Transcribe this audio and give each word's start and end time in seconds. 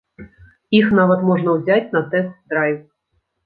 Іх 0.79 0.87
нават 1.01 1.21
можна 1.29 1.55
ўзяць 1.59 1.87
на 1.95 2.05
тэст-драйв. 2.17 2.85